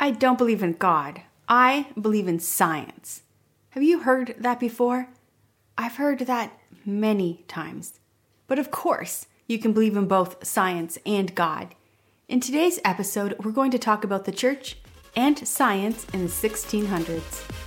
I 0.00 0.10
don't 0.10 0.38
believe 0.38 0.62
in 0.62 0.72
God. 0.72 1.22
I 1.48 1.86
believe 2.00 2.26
in 2.26 2.40
science. 2.40 3.22
Have 3.70 3.82
you 3.82 4.00
heard 4.00 4.34
that 4.38 4.60
before? 4.60 5.08
I've 5.78 5.96
heard 5.96 6.20
that 6.20 6.58
many 6.84 7.44
times. 7.48 8.00
But 8.46 8.58
of 8.58 8.70
course, 8.70 9.26
you 9.46 9.58
can 9.58 9.72
believe 9.72 9.96
in 9.96 10.06
both 10.06 10.44
science 10.44 10.98
and 11.06 11.34
God. 11.34 11.74
In 12.28 12.40
today's 12.40 12.80
episode, 12.84 13.36
we're 13.44 13.52
going 13.52 13.70
to 13.70 13.78
talk 13.78 14.04
about 14.04 14.24
the 14.24 14.32
church 14.32 14.78
and 15.16 15.46
science 15.46 16.06
in 16.12 16.22
the 16.22 16.30
1600s. 16.30 17.63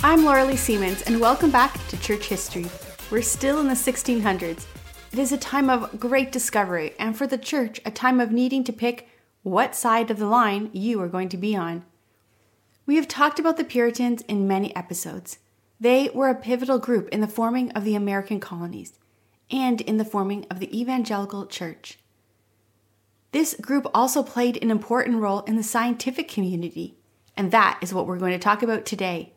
I'm 0.00 0.24
Laura 0.24 0.44
Lee 0.44 0.54
Siemens, 0.54 1.02
and 1.02 1.20
welcome 1.20 1.50
back 1.50 1.84
to 1.88 2.00
Church 2.00 2.26
History. 2.26 2.66
We're 3.10 3.20
still 3.20 3.58
in 3.58 3.66
the 3.66 3.74
1600s. 3.74 4.64
It 5.12 5.18
is 5.18 5.32
a 5.32 5.36
time 5.36 5.68
of 5.68 5.98
great 5.98 6.30
discovery, 6.30 6.94
and 7.00 7.18
for 7.18 7.26
the 7.26 7.36
church, 7.36 7.80
a 7.84 7.90
time 7.90 8.20
of 8.20 8.30
needing 8.30 8.62
to 8.62 8.72
pick 8.72 9.08
what 9.42 9.74
side 9.74 10.12
of 10.12 10.20
the 10.20 10.28
line 10.28 10.70
you 10.72 11.00
are 11.02 11.08
going 11.08 11.28
to 11.30 11.36
be 11.36 11.56
on. 11.56 11.84
We 12.86 12.94
have 12.94 13.08
talked 13.08 13.40
about 13.40 13.56
the 13.56 13.64
Puritans 13.64 14.22
in 14.28 14.46
many 14.46 14.74
episodes. 14.76 15.38
They 15.80 16.10
were 16.14 16.28
a 16.28 16.34
pivotal 16.36 16.78
group 16.78 17.08
in 17.08 17.20
the 17.20 17.26
forming 17.26 17.72
of 17.72 17.82
the 17.82 17.96
American 17.96 18.38
colonies 18.38 19.00
and 19.50 19.80
in 19.80 19.96
the 19.96 20.04
forming 20.04 20.46
of 20.48 20.60
the 20.60 20.80
evangelical 20.80 21.44
church. 21.44 21.98
This 23.32 23.56
group 23.60 23.88
also 23.92 24.22
played 24.22 24.62
an 24.62 24.70
important 24.70 25.16
role 25.20 25.40
in 25.40 25.56
the 25.56 25.64
scientific 25.64 26.28
community, 26.28 26.96
and 27.36 27.50
that 27.50 27.80
is 27.82 27.92
what 27.92 28.06
we're 28.06 28.20
going 28.20 28.30
to 28.32 28.38
talk 28.38 28.62
about 28.62 28.86
today. 28.86 29.32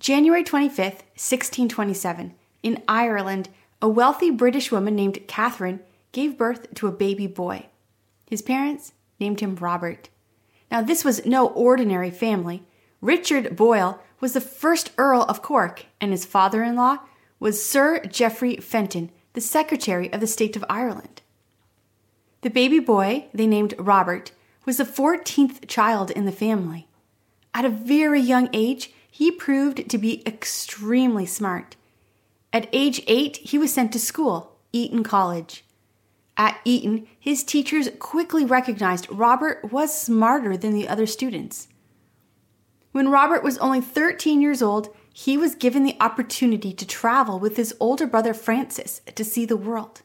January 0.00 0.42
25th, 0.42 1.04
1627, 1.14 2.34
in 2.62 2.82
Ireland, 2.88 3.50
a 3.82 3.88
wealthy 3.88 4.30
British 4.30 4.72
woman 4.72 4.96
named 4.96 5.28
Catherine 5.28 5.80
gave 6.12 6.38
birth 6.38 6.74
to 6.76 6.86
a 6.86 6.92
baby 6.92 7.26
boy. 7.26 7.66
His 8.26 8.40
parents 8.40 8.94
named 9.20 9.40
him 9.40 9.56
Robert. 9.56 10.08
Now, 10.70 10.80
this 10.80 11.04
was 11.04 11.26
no 11.26 11.48
ordinary 11.48 12.10
family. 12.10 12.62
Richard 13.02 13.54
Boyle 13.54 14.00
was 14.20 14.32
the 14.32 14.40
first 14.40 14.90
Earl 14.96 15.22
of 15.28 15.42
Cork, 15.42 15.84
and 16.00 16.12
his 16.12 16.24
father 16.24 16.62
in 16.62 16.76
law 16.76 17.00
was 17.38 17.62
Sir 17.62 18.00
Geoffrey 18.06 18.56
Fenton, 18.56 19.10
the 19.34 19.40
Secretary 19.42 20.10
of 20.14 20.20
the 20.20 20.26
State 20.26 20.56
of 20.56 20.64
Ireland. 20.70 21.20
The 22.40 22.48
baby 22.48 22.78
boy, 22.78 23.26
they 23.34 23.46
named 23.46 23.74
Robert, 23.78 24.32
was 24.64 24.78
the 24.78 24.84
14th 24.84 25.68
child 25.68 26.10
in 26.10 26.24
the 26.24 26.32
family. 26.32 26.88
At 27.52 27.66
a 27.66 27.70
very 27.70 28.20
young 28.20 28.48
age, 28.54 28.94
he 29.10 29.30
proved 29.30 29.88
to 29.90 29.98
be 29.98 30.26
extremely 30.26 31.26
smart. 31.26 31.76
At 32.52 32.68
age 32.72 33.02
eight, 33.06 33.36
he 33.38 33.58
was 33.58 33.72
sent 33.72 33.92
to 33.92 33.98
school, 33.98 34.56
Eton 34.72 35.02
College. 35.02 35.64
At 36.36 36.60
Eton, 36.64 37.06
his 37.18 37.44
teachers 37.44 37.88
quickly 37.98 38.44
recognized 38.44 39.10
Robert 39.10 39.72
was 39.72 39.96
smarter 39.96 40.56
than 40.56 40.72
the 40.72 40.88
other 40.88 41.06
students. 41.06 41.68
When 42.92 43.10
Robert 43.10 43.44
was 43.44 43.58
only 43.58 43.80
13 43.80 44.40
years 44.40 44.62
old, 44.62 44.94
he 45.12 45.36
was 45.36 45.54
given 45.54 45.84
the 45.84 45.96
opportunity 46.00 46.72
to 46.72 46.86
travel 46.86 47.38
with 47.38 47.56
his 47.56 47.74
older 47.78 48.06
brother 48.06 48.32
Francis 48.32 49.00
to 49.14 49.24
see 49.24 49.44
the 49.44 49.56
world. 49.56 50.02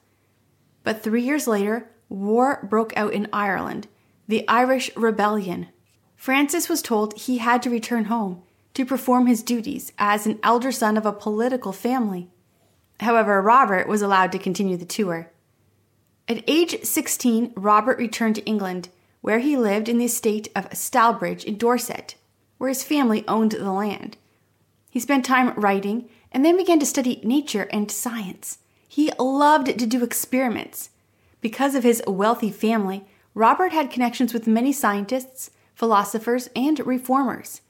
But 0.84 1.02
three 1.02 1.24
years 1.24 1.48
later, 1.48 1.90
war 2.10 2.68
broke 2.70 2.96
out 2.98 3.14
in 3.14 3.28
Ireland, 3.32 3.88
the 4.28 4.48
Irish 4.48 4.96
Rebellion. 4.96 5.70
Francis 6.16 6.70
was 6.70 6.82
told 6.82 7.14
he 7.14 7.38
had 7.38 7.64
to 7.64 7.70
return 7.70 8.06
home 8.06 8.44
to 8.76 8.86
perform 8.86 9.26
his 9.26 9.42
duties 9.42 9.92
as 9.98 10.28
an 10.28 10.38
elder 10.44 10.72
son 10.72 10.98
of 10.98 11.06
a 11.06 11.14
political 11.14 11.72
family. 11.72 12.30
However, 13.00 13.42
Robert 13.42 13.88
was 13.88 14.02
allowed 14.02 14.32
to 14.34 14.40
continue 14.40 14.78
the 14.78 14.86
tour. 14.86 15.32
At 16.28 16.44
age 16.46 16.84
16, 16.84 17.54
Robert 17.56 17.98
returned 17.98 18.36
to 18.36 18.46
England, 18.46 18.90
where 19.22 19.40
he 19.40 19.58
lived 19.58 19.90
in 19.90 19.98
the 19.98 20.06
estate 20.06 20.50
of 20.56 20.70
Stalbridge 20.72 21.44
in 21.46 21.58
Dorset, 21.58 22.16
where 22.58 22.68
his 22.68 22.84
family 22.84 23.24
owned 23.28 23.54
the 23.54 23.72
land. 23.72 24.18
He 24.90 25.00
spent 25.00 25.26
time 25.26 25.54
writing 25.56 26.10
and 26.32 26.44
then 26.44 26.58
began 26.58 26.80
to 26.80 26.86
study 26.86 27.22
nature 27.24 27.68
and 27.72 27.90
science. 27.90 28.60
He 28.88 29.12
loved 29.18 29.68
to 29.68 29.86
do 29.86 30.04
experiments. 30.04 30.90
Because 31.40 31.76
of 31.76 31.84
his 31.84 32.04
wealthy 32.08 32.52
family, 32.52 33.06
Robert 33.34 33.72
had 33.72 33.92
connections 33.92 34.34
with 34.34 34.48
many 34.48 34.74
scientists, 34.74 35.52
philosophers, 35.76 36.50
and 36.56 36.86
reformers 36.86 37.62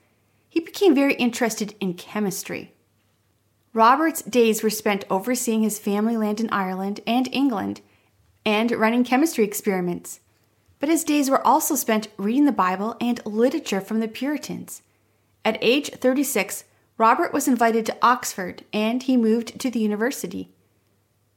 he 0.55 0.61
became 0.61 0.95
very 0.95 1.16
interested 1.16 1.75
in 1.81 1.93
chemistry. 1.93 2.73
Robert's 3.73 4.21
days 4.21 4.63
were 4.63 4.69
spent 4.69 5.03
overseeing 5.09 5.63
his 5.63 5.79
family 5.79 6.16
land 6.16 6.39
in 6.39 6.49
Ireland 6.49 7.01
and 7.05 7.27
England 7.33 7.81
and 8.45 8.71
running 8.71 9.03
chemistry 9.03 9.43
experiments. 9.43 10.21
But 10.79 10.88
his 10.88 11.03
days 11.03 11.29
were 11.29 11.45
also 11.45 11.75
spent 11.75 12.07
reading 12.16 12.45
the 12.45 12.53
Bible 12.53 12.95
and 13.01 13.19
literature 13.25 13.81
from 13.81 13.99
the 13.99 14.07
Puritans. 14.07 14.81
At 15.43 15.57
age 15.59 15.89
36, 15.89 16.63
Robert 16.97 17.33
was 17.33 17.49
invited 17.49 17.85
to 17.87 17.97
Oxford 18.01 18.63
and 18.72 19.03
he 19.03 19.17
moved 19.17 19.59
to 19.59 19.69
the 19.69 19.79
university. 19.79 20.53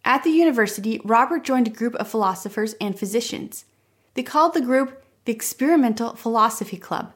At 0.04 0.22
the 0.22 0.30
university, 0.30 1.00
Robert 1.02 1.42
joined 1.42 1.66
a 1.66 1.72
group 1.72 1.96
of 1.96 2.06
philosophers 2.06 2.74
and 2.80 2.96
physicians. 2.96 3.64
They 4.14 4.22
called 4.22 4.54
the 4.54 4.60
group 4.60 5.02
the 5.24 5.32
Experimental 5.32 6.14
Philosophy 6.14 6.76
Club. 6.76 7.14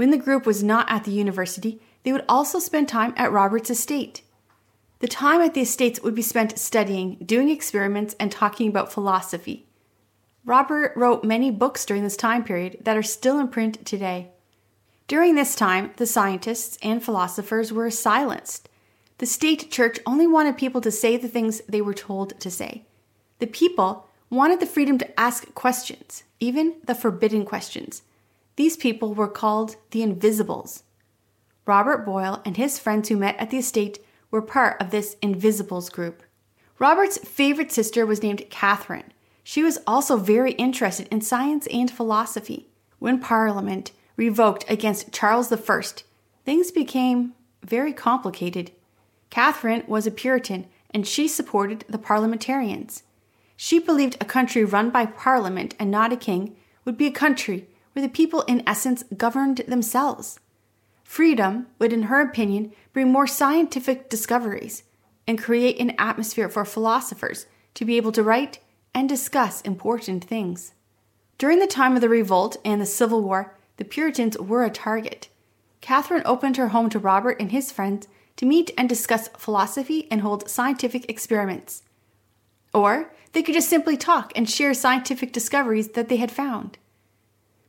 When 0.00 0.12
the 0.12 0.16
group 0.16 0.46
was 0.46 0.62
not 0.62 0.90
at 0.90 1.04
the 1.04 1.10
university, 1.10 1.78
they 2.04 2.12
would 2.12 2.24
also 2.26 2.58
spend 2.58 2.88
time 2.88 3.12
at 3.18 3.32
Robert's 3.32 3.68
estate. 3.68 4.22
The 5.00 5.06
time 5.06 5.42
at 5.42 5.52
the 5.52 5.60
estates 5.60 6.00
would 6.00 6.14
be 6.14 6.22
spent 6.22 6.58
studying, 6.58 7.16
doing 7.16 7.50
experiments, 7.50 8.16
and 8.18 8.32
talking 8.32 8.70
about 8.70 8.90
philosophy. 8.90 9.66
Robert 10.46 10.94
wrote 10.96 11.22
many 11.22 11.50
books 11.50 11.84
during 11.84 12.02
this 12.02 12.16
time 12.16 12.44
period 12.44 12.78
that 12.80 12.96
are 12.96 13.02
still 13.02 13.38
in 13.38 13.48
print 13.48 13.84
today. 13.84 14.30
During 15.06 15.34
this 15.34 15.54
time, 15.54 15.90
the 15.98 16.06
scientists 16.06 16.78
and 16.82 17.04
philosophers 17.04 17.70
were 17.70 17.90
silenced. 17.90 18.70
The 19.18 19.26
state 19.26 19.70
church 19.70 19.98
only 20.06 20.26
wanted 20.26 20.56
people 20.56 20.80
to 20.80 20.90
say 20.90 21.18
the 21.18 21.28
things 21.28 21.60
they 21.68 21.82
were 21.82 21.92
told 21.92 22.40
to 22.40 22.50
say. 22.50 22.86
The 23.38 23.46
people 23.46 24.08
wanted 24.30 24.60
the 24.60 24.64
freedom 24.64 24.96
to 24.96 25.20
ask 25.20 25.54
questions, 25.54 26.22
even 26.40 26.76
the 26.86 26.94
forbidden 26.94 27.44
questions. 27.44 28.00
These 28.56 28.76
people 28.76 29.14
were 29.14 29.28
called 29.28 29.76
the 29.90 30.02
Invisibles. 30.02 30.82
Robert 31.66 32.04
Boyle 32.04 32.42
and 32.44 32.56
his 32.56 32.78
friends 32.78 33.08
who 33.08 33.16
met 33.16 33.36
at 33.36 33.50
the 33.50 33.58
estate 33.58 33.98
were 34.30 34.42
part 34.42 34.80
of 34.80 34.90
this 34.90 35.16
Invisibles 35.22 35.88
group. 35.88 36.22
Robert's 36.78 37.18
favorite 37.18 37.70
sister 37.70 38.06
was 38.06 38.22
named 38.22 38.48
Catherine. 38.50 39.12
She 39.44 39.62
was 39.62 39.78
also 39.86 40.16
very 40.16 40.52
interested 40.52 41.08
in 41.10 41.20
science 41.20 41.66
and 41.68 41.90
philosophy. 41.90 42.68
When 42.98 43.20
Parliament 43.20 43.92
revoked 44.16 44.64
against 44.68 45.12
Charles 45.12 45.52
I, 45.52 45.82
things 46.44 46.70
became 46.70 47.34
very 47.62 47.92
complicated. 47.92 48.72
Catherine 49.30 49.84
was 49.86 50.06
a 50.06 50.10
Puritan 50.10 50.66
and 50.92 51.06
she 51.06 51.28
supported 51.28 51.84
the 51.88 51.98
parliamentarians. 51.98 53.04
She 53.56 53.78
believed 53.78 54.16
a 54.20 54.24
country 54.24 54.64
run 54.64 54.90
by 54.90 55.06
Parliament 55.06 55.74
and 55.78 55.90
not 55.90 56.12
a 56.12 56.16
king 56.16 56.56
would 56.84 56.96
be 56.96 57.06
a 57.06 57.12
country 57.12 57.68
where 58.00 58.08
the 58.08 58.14
people, 58.14 58.40
in 58.42 58.62
essence, 58.66 59.04
governed 59.14 59.58
themselves. 59.68 60.40
Freedom 61.04 61.66
would, 61.78 61.92
in 61.92 62.04
her 62.04 62.22
opinion, 62.22 62.72
bring 62.94 63.12
more 63.12 63.26
scientific 63.26 64.08
discoveries 64.08 64.84
and 65.26 65.38
create 65.38 65.78
an 65.78 65.92
atmosphere 65.98 66.48
for 66.48 66.64
philosophers 66.64 67.44
to 67.74 67.84
be 67.84 67.98
able 67.98 68.12
to 68.12 68.22
write 68.22 68.58
and 68.94 69.06
discuss 69.06 69.60
important 69.62 70.24
things. 70.24 70.72
During 71.36 71.58
the 71.58 71.66
time 71.66 71.94
of 71.94 72.00
the 72.00 72.08
revolt 72.08 72.56
and 72.64 72.80
the 72.80 72.86
Civil 72.86 73.22
War, 73.22 73.54
the 73.76 73.84
Puritans 73.84 74.38
were 74.38 74.64
a 74.64 74.70
target. 74.70 75.28
Catherine 75.82 76.22
opened 76.24 76.56
her 76.56 76.68
home 76.68 76.88
to 76.88 76.98
Robert 76.98 77.36
and 77.38 77.52
his 77.52 77.70
friends 77.70 78.08
to 78.36 78.46
meet 78.46 78.70
and 78.78 78.88
discuss 78.88 79.28
philosophy 79.36 80.08
and 80.10 80.22
hold 80.22 80.48
scientific 80.48 81.10
experiments. 81.10 81.82
Or 82.72 83.12
they 83.32 83.42
could 83.42 83.54
just 83.54 83.68
simply 83.68 83.98
talk 83.98 84.32
and 84.34 84.48
share 84.48 84.72
scientific 84.72 85.34
discoveries 85.34 85.88
that 85.88 86.08
they 86.08 86.16
had 86.16 86.32
found. 86.32 86.78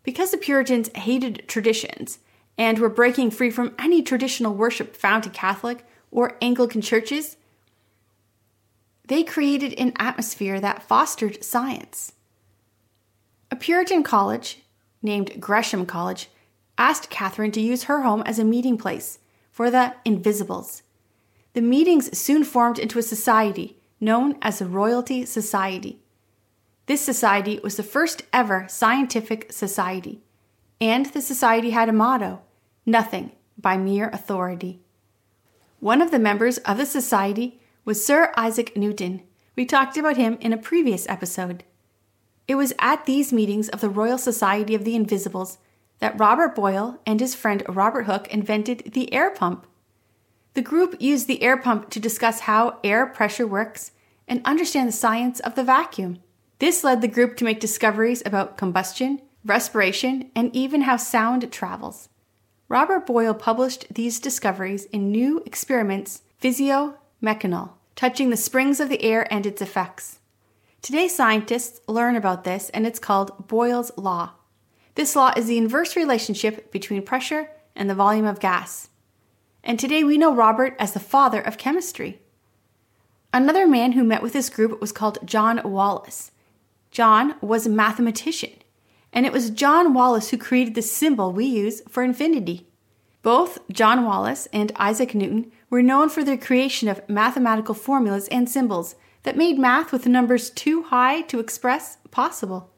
Because 0.03 0.31
the 0.31 0.37
Puritans 0.37 0.89
hated 0.95 1.43
traditions 1.47 2.19
and 2.57 2.79
were 2.79 2.89
breaking 2.89 3.31
free 3.31 3.51
from 3.51 3.75
any 3.77 4.01
traditional 4.01 4.53
worship 4.53 4.95
found 4.95 5.25
in 5.25 5.31
Catholic 5.31 5.85
or 6.09 6.37
Anglican 6.41 6.81
churches, 6.81 7.37
they 9.07 9.23
created 9.23 9.73
an 9.73 9.93
atmosphere 9.97 10.59
that 10.59 10.83
fostered 10.83 11.43
science. 11.43 12.13
A 13.49 13.55
Puritan 13.55 14.03
college, 14.03 14.59
named 15.01 15.39
Gresham 15.39 15.85
College, 15.85 16.29
asked 16.77 17.09
Catherine 17.09 17.51
to 17.51 17.61
use 17.61 17.83
her 17.83 18.01
home 18.01 18.23
as 18.25 18.39
a 18.39 18.45
meeting 18.45 18.77
place 18.77 19.19
for 19.51 19.69
the 19.69 19.93
Invisibles. 20.05 20.83
The 21.53 21.61
meetings 21.61 22.17
soon 22.17 22.43
formed 22.43 22.79
into 22.79 22.97
a 22.97 23.03
society 23.03 23.77
known 23.99 24.37
as 24.41 24.59
the 24.59 24.65
Royalty 24.65 25.25
Society. 25.25 25.99
This 26.91 26.99
society 26.99 27.57
was 27.63 27.77
the 27.77 27.83
first 27.83 28.23
ever 28.33 28.65
scientific 28.67 29.53
society, 29.53 30.19
and 30.81 31.05
the 31.05 31.21
society 31.21 31.69
had 31.69 31.87
a 31.87 31.93
motto 31.93 32.41
nothing 32.85 33.31
by 33.57 33.77
mere 33.77 34.09
authority. 34.09 34.81
One 35.79 36.01
of 36.01 36.11
the 36.11 36.19
members 36.19 36.57
of 36.57 36.75
the 36.77 36.85
society 36.85 37.61
was 37.85 38.05
Sir 38.05 38.33
Isaac 38.35 38.75
Newton. 38.75 39.21
We 39.55 39.63
talked 39.63 39.95
about 39.95 40.17
him 40.17 40.37
in 40.41 40.51
a 40.51 40.57
previous 40.57 41.07
episode. 41.07 41.63
It 42.45 42.55
was 42.55 42.73
at 42.77 43.05
these 43.05 43.31
meetings 43.31 43.69
of 43.69 43.79
the 43.79 43.89
Royal 43.89 44.17
Society 44.17 44.75
of 44.75 44.83
the 44.83 44.97
Invisibles 44.97 45.59
that 45.99 46.19
Robert 46.19 46.53
Boyle 46.55 46.99
and 47.05 47.21
his 47.21 47.35
friend 47.35 47.63
Robert 47.69 48.03
Hooke 48.03 48.27
invented 48.27 48.91
the 48.91 49.13
air 49.13 49.31
pump. 49.31 49.65
The 50.55 50.61
group 50.61 50.97
used 50.99 51.27
the 51.27 51.41
air 51.41 51.55
pump 51.55 51.89
to 51.91 52.01
discuss 52.01 52.41
how 52.41 52.79
air 52.83 53.05
pressure 53.05 53.47
works 53.47 53.93
and 54.27 54.41
understand 54.43 54.89
the 54.89 54.91
science 54.91 55.39
of 55.39 55.55
the 55.55 55.63
vacuum. 55.63 56.19
This 56.61 56.83
led 56.83 57.01
the 57.01 57.07
group 57.07 57.37
to 57.37 57.43
make 57.43 57.59
discoveries 57.59 58.21
about 58.23 58.55
combustion, 58.55 59.19
respiration, 59.43 60.29
and 60.35 60.55
even 60.55 60.81
how 60.81 60.95
sound 60.95 61.51
travels. 61.51 62.07
Robert 62.69 63.07
Boyle 63.07 63.33
published 63.33 63.91
these 63.91 64.19
discoveries 64.19 64.85
in 64.85 65.11
New 65.11 65.41
Experiments 65.47 66.21
Physio 66.37 66.99
Mechanal, 67.19 67.71
touching 67.95 68.29
the 68.29 68.37
springs 68.37 68.79
of 68.79 68.89
the 68.89 69.01
air 69.01 69.25
and 69.33 69.47
its 69.47 69.59
effects. 69.59 70.19
Today, 70.83 71.07
scientists 71.07 71.81
learn 71.87 72.15
about 72.15 72.43
this, 72.43 72.69
and 72.69 72.85
it's 72.85 72.99
called 72.99 73.47
Boyle's 73.47 73.91
Law. 73.97 74.33
This 74.93 75.15
law 75.15 75.33
is 75.35 75.47
the 75.47 75.57
inverse 75.57 75.95
relationship 75.95 76.71
between 76.71 77.01
pressure 77.01 77.49
and 77.75 77.89
the 77.89 77.95
volume 77.95 78.27
of 78.27 78.39
gas. 78.39 78.89
And 79.63 79.79
today 79.79 80.03
we 80.03 80.15
know 80.15 80.31
Robert 80.31 80.75
as 80.77 80.93
the 80.93 80.99
father 80.99 81.41
of 81.41 81.57
chemistry. 81.57 82.21
Another 83.33 83.65
man 83.65 83.93
who 83.93 84.03
met 84.03 84.21
with 84.21 84.33
this 84.33 84.51
group 84.51 84.79
was 84.79 84.91
called 84.91 85.17
John 85.25 85.59
Wallis. 85.63 86.29
John 86.91 87.35
was 87.41 87.65
a 87.65 87.69
mathematician, 87.69 88.51
and 89.13 89.25
it 89.25 89.31
was 89.31 89.49
John 89.49 89.93
Wallis 89.93 90.29
who 90.29 90.37
created 90.37 90.75
the 90.75 90.81
symbol 90.81 91.31
we 91.31 91.45
use 91.45 91.81
for 91.87 92.03
infinity. 92.03 92.67
Both 93.21 93.59
John 93.71 94.03
Wallis 94.03 94.47
and 94.51 94.71
Isaac 94.75 95.15
Newton 95.15 95.51
were 95.69 95.81
known 95.81 96.09
for 96.09 96.23
their 96.23 96.37
creation 96.37 96.89
of 96.89 97.07
mathematical 97.07 97.75
formulas 97.75 98.27
and 98.27 98.49
symbols 98.49 98.95
that 99.23 99.37
made 99.37 99.57
math 99.57 99.91
with 99.91 100.05
numbers 100.05 100.49
too 100.49 100.83
high 100.83 101.21
to 101.21 101.39
express 101.39 101.97
possible. 102.09 102.71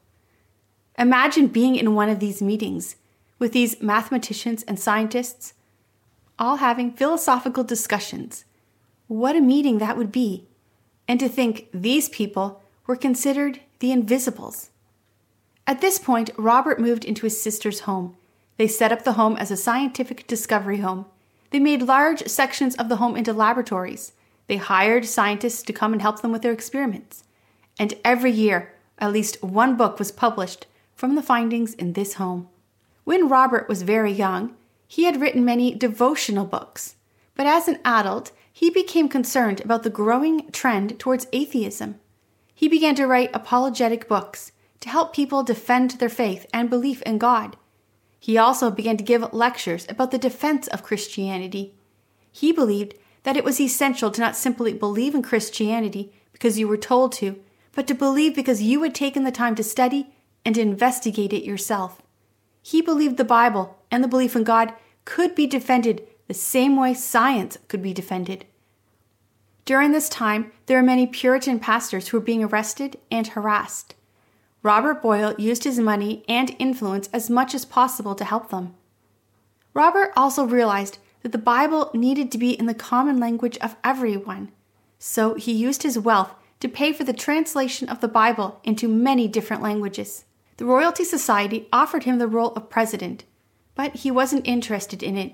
Imagine 0.98 1.48
being 1.48 1.74
in 1.74 1.94
one 1.94 2.08
of 2.08 2.20
these 2.20 2.40
meetings 2.40 2.96
with 3.38 3.52
these 3.52 3.82
mathematicians 3.82 4.62
and 4.62 4.78
scientists 4.78 5.54
all 6.38 6.56
having 6.56 6.92
philosophical 6.92 7.64
discussions. 7.64 8.44
What 9.06 9.36
a 9.36 9.40
meeting 9.40 9.78
that 9.78 9.96
would 9.96 10.12
be! 10.12 10.46
And 11.06 11.20
to 11.20 11.28
think 11.28 11.68
these 11.72 12.08
people 12.08 12.62
were 12.86 12.96
considered 12.96 13.60
the 13.84 13.92
invisibles. 13.92 14.70
At 15.66 15.82
this 15.82 15.98
point, 15.98 16.30
Robert 16.38 16.80
moved 16.80 17.04
into 17.04 17.26
his 17.26 17.38
sister's 17.42 17.80
home. 17.80 18.16
They 18.56 18.66
set 18.66 18.92
up 18.92 19.04
the 19.04 19.12
home 19.12 19.36
as 19.36 19.50
a 19.50 19.58
scientific 19.58 20.26
discovery 20.26 20.78
home. 20.78 21.04
They 21.50 21.58
made 21.58 21.82
large 21.82 22.26
sections 22.26 22.74
of 22.76 22.88
the 22.88 22.96
home 22.96 23.14
into 23.14 23.34
laboratories. 23.34 24.12
They 24.46 24.56
hired 24.56 25.04
scientists 25.04 25.62
to 25.64 25.74
come 25.74 25.92
and 25.92 26.00
help 26.00 26.22
them 26.22 26.32
with 26.32 26.40
their 26.40 26.50
experiments. 26.54 27.24
And 27.78 27.92
every 28.02 28.30
year, 28.30 28.72
at 28.98 29.12
least 29.12 29.42
one 29.42 29.76
book 29.76 29.98
was 29.98 30.10
published 30.10 30.64
from 30.94 31.14
the 31.14 31.22
findings 31.22 31.74
in 31.74 31.92
this 31.92 32.14
home. 32.14 32.48
When 33.04 33.28
Robert 33.28 33.68
was 33.68 33.82
very 33.82 34.12
young, 34.12 34.56
he 34.88 35.04
had 35.04 35.20
written 35.20 35.44
many 35.44 35.74
devotional 35.74 36.46
books, 36.46 36.96
but 37.34 37.44
as 37.44 37.68
an 37.68 37.80
adult, 37.84 38.32
he 38.50 38.70
became 38.70 39.10
concerned 39.10 39.60
about 39.60 39.82
the 39.82 39.90
growing 39.90 40.50
trend 40.52 40.98
towards 40.98 41.26
atheism. 41.34 42.00
He 42.54 42.68
began 42.68 42.94
to 42.94 43.06
write 43.06 43.30
apologetic 43.34 44.08
books 44.08 44.52
to 44.80 44.88
help 44.88 45.14
people 45.14 45.42
defend 45.42 45.92
their 45.92 46.08
faith 46.08 46.46
and 46.52 46.70
belief 46.70 47.02
in 47.02 47.18
God. 47.18 47.56
He 48.20 48.38
also 48.38 48.70
began 48.70 48.96
to 48.96 49.04
give 49.04 49.32
lectures 49.32 49.86
about 49.88 50.10
the 50.10 50.18
defense 50.18 50.68
of 50.68 50.82
Christianity. 50.82 51.74
He 52.30 52.52
believed 52.52 52.94
that 53.24 53.36
it 53.36 53.44
was 53.44 53.60
essential 53.60 54.10
to 54.10 54.20
not 54.20 54.36
simply 54.36 54.72
believe 54.72 55.14
in 55.14 55.22
Christianity 55.22 56.12
because 56.32 56.58
you 56.58 56.68
were 56.68 56.76
told 56.76 57.12
to, 57.12 57.40
but 57.72 57.86
to 57.86 57.94
believe 57.94 58.34
because 58.34 58.62
you 58.62 58.82
had 58.82 58.94
taken 58.94 59.24
the 59.24 59.32
time 59.32 59.54
to 59.56 59.62
study 59.62 60.14
and 60.44 60.56
investigate 60.56 61.32
it 61.32 61.44
yourself. 61.44 62.02
He 62.62 62.80
believed 62.80 63.16
the 63.16 63.24
Bible 63.24 63.78
and 63.90 64.02
the 64.02 64.08
belief 64.08 64.36
in 64.36 64.44
God 64.44 64.72
could 65.04 65.34
be 65.34 65.46
defended 65.46 66.06
the 66.28 66.34
same 66.34 66.76
way 66.76 66.94
science 66.94 67.58
could 67.68 67.82
be 67.82 67.92
defended. 67.92 68.46
During 69.64 69.92
this 69.92 70.08
time, 70.08 70.52
there 70.66 70.78
were 70.78 70.86
many 70.86 71.06
Puritan 71.06 71.58
pastors 71.58 72.08
who 72.08 72.18
were 72.18 72.24
being 72.24 72.44
arrested 72.44 72.98
and 73.10 73.26
harassed. 73.28 73.94
Robert 74.62 75.02
Boyle 75.02 75.34
used 75.38 75.64
his 75.64 75.78
money 75.78 76.24
and 76.28 76.54
influence 76.58 77.08
as 77.12 77.30
much 77.30 77.54
as 77.54 77.64
possible 77.64 78.14
to 78.14 78.24
help 78.24 78.50
them. 78.50 78.74
Robert 79.72 80.12
also 80.16 80.44
realized 80.44 80.98
that 81.22 81.32
the 81.32 81.38
Bible 81.38 81.90
needed 81.94 82.30
to 82.30 82.38
be 82.38 82.50
in 82.50 82.66
the 82.66 82.74
common 82.74 83.18
language 83.18 83.56
of 83.58 83.76
everyone, 83.82 84.52
so 84.98 85.34
he 85.34 85.52
used 85.52 85.82
his 85.82 85.98
wealth 85.98 86.34
to 86.60 86.68
pay 86.68 86.92
for 86.92 87.04
the 87.04 87.12
translation 87.12 87.88
of 87.88 88.00
the 88.00 88.08
Bible 88.08 88.60
into 88.64 88.88
many 88.88 89.28
different 89.28 89.62
languages. 89.62 90.24
The 90.58 90.64
Royalty 90.64 91.04
Society 91.04 91.68
offered 91.72 92.04
him 92.04 92.18
the 92.18 92.28
role 92.28 92.52
of 92.54 92.70
president, 92.70 93.24
but 93.74 93.96
he 93.96 94.10
wasn't 94.10 94.46
interested 94.46 95.02
in 95.02 95.16
it. 95.16 95.32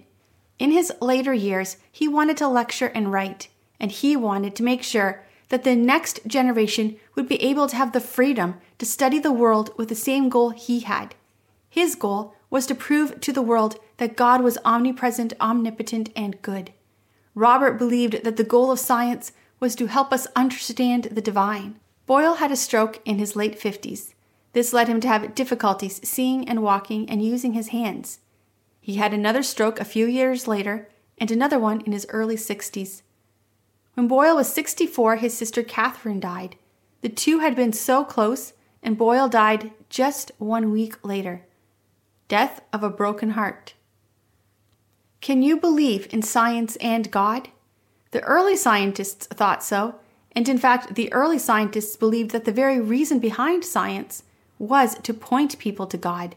In 0.58 0.70
his 0.70 0.92
later 1.00 1.34
years, 1.34 1.76
he 1.90 2.08
wanted 2.08 2.36
to 2.38 2.48
lecture 2.48 2.88
and 2.94 3.12
write, 3.12 3.48
and 3.80 3.90
he 3.90 4.14
wanted 4.14 4.54
to 4.54 4.62
make 4.62 4.82
sure 4.82 5.24
that 5.48 5.64
the 5.64 5.74
next 5.74 6.20
generation 6.26 6.96
would 7.14 7.28
be 7.28 7.42
able 7.42 7.66
to 7.66 7.76
have 7.76 7.92
the 7.92 8.00
freedom 8.00 8.60
to 8.78 8.86
study 8.86 9.18
the 9.18 9.32
world 9.32 9.70
with 9.76 9.88
the 9.88 9.94
same 9.94 10.28
goal 10.28 10.50
he 10.50 10.80
had. 10.80 11.14
His 11.68 11.94
goal 11.94 12.34
was 12.50 12.66
to 12.66 12.74
prove 12.74 13.20
to 13.20 13.32
the 13.32 13.42
world 13.42 13.78
that 13.96 14.16
God 14.16 14.42
was 14.42 14.58
omnipresent, 14.64 15.32
omnipotent, 15.40 16.10
and 16.14 16.40
good. 16.42 16.72
Robert 17.34 17.78
believed 17.78 18.24
that 18.24 18.36
the 18.36 18.44
goal 18.44 18.70
of 18.70 18.78
science 18.78 19.32
was 19.60 19.74
to 19.76 19.86
help 19.86 20.12
us 20.12 20.26
understand 20.34 21.04
the 21.04 21.20
divine. 21.20 21.78
Boyle 22.06 22.34
had 22.34 22.50
a 22.50 22.56
stroke 22.56 23.00
in 23.04 23.18
his 23.18 23.36
late 23.36 23.58
50s. 23.58 24.14
This 24.52 24.72
led 24.72 24.88
him 24.88 25.00
to 25.00 25.08
have 25.08 25.34
difficulties 25.34 26.00
seeing 26.08 26.48
and 26.48 26.62
walking 26.62 27.08
and 27.08 27.22
using 27.22 27.52
his 27.52 27.68
hands. 27.68 28.18
He 28.80 28.94
had 28.94 29.14
another 29.14 29.42
stroke 29.42 29.78
a 29.78 29.84
few 29.84 30.06
years 30.06 30.48
later 30.48 30.88
and 31.18 31.30
another 31.30 31.58
one 31.58 31.82
in 31.82 31.92
his 31.92 32.06
early 32.08 32.36
60s. 32.36 33.02
When 33.94 34.08
Boyle 34.08 34.36
was 34.36 34.52
64, 34.52 35.16
his 35.16 35.36
sister 35.36 35.62
Catherine 35.62 36.20
died. 36.20 36.56
The 37.00 37.08
two 37.08 37.40
had 37.40 37.56
been 37.56 37.72
so 37.72 38.04
close, 38.04 38.52
and 38.82 38.98
Boyle 38.98 39.28
died 39.28 39.72
just 39.88 40.32
one 40.38 40.70
week 40.70 41.04
later. 41.04 41.42
Death 42.28 42.60
of 42.72 42.82
a 42.82 42.90
broken 42.90 43.30
heart. 43.30 43.74
Can 45.20 45.42
you 45.42 45.56
believe 45.56 46.08
in 46.12 46.22
science 46.22 46.76
and 46.76 47.10
God? 47.10 47.48
The 48.12 48.22
early 48.22 48.56
scientists 48.56 49.26
thought 49.26 49.62
so, 49.62 49.96
and 50.32 50.48
in 50.48 50.58
fact, 50.58 50.94
the 50.94 51.12
early 51.12 51.38
scientists 51.38 51.96
believed 51.96 52.30
that 52.30 52.44
the 52.44 52.52
very 52.52 52.80
reason 52.80 53.18
behind 53.18 53.64
science 53.64 54.22
was 54.58 54.96
to 55.00 55.14
point 55.14 55.58
people 55.58 55.86
to 55.86 55.96
God. 55.96 56.36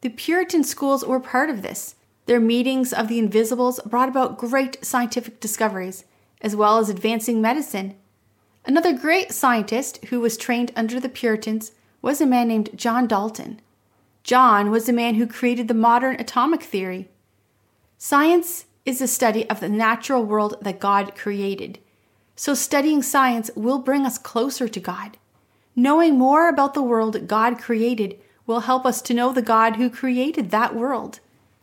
The 0.00 0.10
Puritan 0.10 0.64
schools 0.64 1.04
were 1.04 1.18
part 1.18 1.50
of 1.50 1.62
this. 1.62 1.96
Their 2.26 2.40
meetings 2.40 2.92
of 2.92 3.08
the 3.08 3.18
invisibles 3.18 3.80
brought 3.84 4.08
about 4.08 4.38
great 4.38 4.84
scientific 4.84 5.40
discoveries, 5.40 6.04
as 6.40 6.56
well 6.56 6.78
as 6.78 6.88
advancing 6.88 7.40
medicine. 7.40 7.94
Another 8.64 8.92
great 8.92 9.32
scientist 9.32 10.04
who 10.06 10.20
was 10.20 10.36
trained 10.36 10.72
under 10.76 11.00
the 11.00 11.08
Puritans 11.08 11.72
was 12.02 12.20
a 12.20 12.26
man 12.26 12.48
named 12.48 12.70
John 12.76 13.06
Dalton. 13.06 13.60
John 14.22 14.70
was 14.70 14.86
the 14.86 14.92
man 14.92 15.14
who 15.14 15.26
created 15.26 15.68
the 15.68 15.74
modern 15.74 16.20
atomic 16.20 16.62
theory. 16.62 17.08
Science 17.96 18.66
is 18.84 18.98
the 18.98 19.08
study 19.08 19.48
of 19.48 19.60
the 19.60 19.68
natural 19.68 20.24
world 20.24 20.56
that 20.60 20.80
God 20.80 21.14
created. 21.14 21.78
So, 22.36 22.54
studying 22.54 23.02
science 23.02 23.50
will 23.56 23.78
bring 23.78 24.06
us 24.06 24.18
closer 24.18 24.68
to 24.68 24.80
God. 24.80 25.16
Knowing 25.74 26.18
more 26.18 26.48
about 26.48 26.74
the 26.74 26.82
world 26.82 27.26
God 27.26 27.58
created 27.58 28.18
will 28.46 28.60
help 28.60 28.86
us 28.86 29.02
to 29.02 29.14
know 29.14 29.32
the 29.32 29.42
God 29.42 29.76
who 29.76 29.90
created 29.90 30.50
that 30.50 30.74
world. 30.74 31.20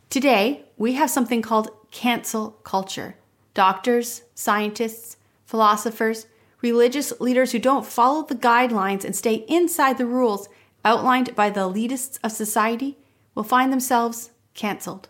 Today, 0.09 0.65
we 0.77 0.93
have 0.93 1.09
something 1.09 1.41
called 1.41 1.69
cancel 1.91 2.51
culture. 2.63 3.15
Doctors, 3.55 4.21
scientists, 4.35 5.17
philosophers, 5.45 6.27
religious 6.61 7.19
leaders 7.19 7.53
who 7.53 7.59
don't 7.59 7.85
follow 7.85 8.23
the 8.23 8.35
guidelines 8.35 9.03
and 9.03 9.15
stay 9.15 9.45
inside 9.47 9.97
the 9.97 10.05
rules 10.05 10.49
outlined 10.83 11.33
by 11.35 11.49
the 11.49 11.61
elitists 11.61 12.19
of 12.23 12.31
society 12.31 12.97
will 13.33 13.43
find 13.43 13.71
themselves 13.71 14.31
canceled. 14.53 15.07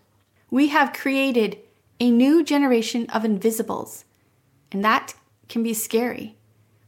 We 0.49 0.67
have 0.67 0.93
created 0.93 1.57
a 1.99 2.11
new 2.11 2.43
generation 2.43 3.07
of 3.09 3.25
invisibles, 3.25 4.05
and 4.71 4.85
that 4.85 5.15
can 5.49 5.63
be 5.63 5.73
scary. 5.73 6.37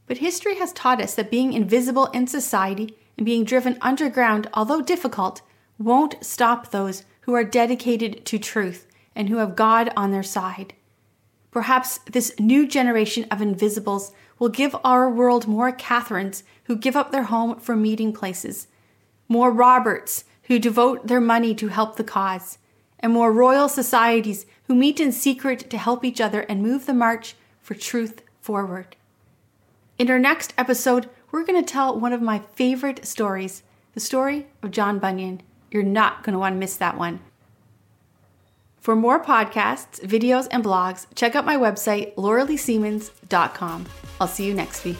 But 0.05 0.19
history 0.19 0.57
has 0.57 0.71
taught 0.73 1.01
us 1.01 1.15
that 1.15 1.31
being 1.31 1.53
invisible 1.53 2.05
in 2.07 2.27
society 2.27 2.95
and 3.17 3.25
being 3.25 3.43
driven 3.43 3.77
underground, 3.81 4.47
although 4.53 4.81
difficult, 4.81 5.41
won't 5.79 6.23
stop 6.23 6.69
those 6.69 7.03
who 7.21 7.33
are 7.33 7.43
dedicated 7.43 8.25
to 8.25 8.37
truth 8.37 8.87
and 9.15 9.27
who 9.27 9.37
have 9.37 9.55
God 9.55 9.91
on 9.97 10.11
their 10.11 10.23
side. 10.23 10.73
Perhaps 11.57 12.01
this 12.11 12.39
new 12.39 12.67
generation 12.67 13.25
of 13.31 13.41
invisibles 13.41 14.11
will 14.37 14.47
give 14.47 14.75
our 14.83 15.09
world 15.09 15.47
more 15.47 15.71
Catherines 15.71 16.43
who 16.65 16.77
give 16.77 16.95
up 16.95 17.11
their 17.11 17.23
home 17.23 17.59
for 17.59 17.75
meeting 17.75 18.13
places, 18.13 18.67
more 19.27 19.49
Roberts 19.49 20.25
who 20.43 20.59
devote 20.59 21.07
their 21.07 21.19
money 21.19 21.55
to 21.55 21.69
help 21.69 21.95
the 21.95 22.03
cause, 22.03 22.59
and 22.99 23.11
more 23.11 23.33
royal 23.33 23.67
societies 23.67 24.45
who 24.67 24.75
meet 24.75 24.99
in 24.99 25.11
secret 25.11 25.67
to 25.71 25.79
help 25.79 26.05
each 26.05 26.21
other 26.21 26.41
and 26.41 26.61
move 26.61 26.85
the 26.85 26.93
march 26.93 27.33
for 27.59 27.73
truth 27.73 28.21
forward. 28.39 28.95
In 29.97 30.11
our 30.11 30.19
next 30.19 30.53
episode, 30.59 31.09
we're 31.31 31.43
going 31.43 31.59
to 31.59 31.67
tell 31.67 31.99
one 31.99 32.13
of 32.13 32.21
my 32.21 32.37
favorite 32.53 33.03
stories 33.03 33.63
the 33.95 33.99
story 33.99 34.45
of 34.61 34.69
John 34.69 34.99
Bunyan. 34.99 35.41
You're 35.71 35.81
not 35.81 36.21
going 36.21 36.33
to 36.33 36.39
want 36.39 36.53
to 36.53 36.59
miss 36.59 36.77
that 36.77 36.99
one. 36.99 37.19
For 38.88 38.96
more 38.96 39.22
podcasts, 39.22 40.00
videos, 40.00 40.48
and 40.50 40.63
blogs, 40.63 41.08
check 41.13 41.36
out 41.36 41.44
my 41.44 41.58
website, 41.58 42.15
lauraleesiemens.com. 42.15 43.86
I'll 44.22 44.29
see 44.29 44.46
you 44.46 44.53
next 44.53 44.86
week. 44.86 44.96